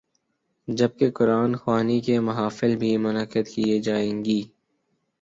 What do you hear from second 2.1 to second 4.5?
محافل بھی منعقد کی جائیں گی۔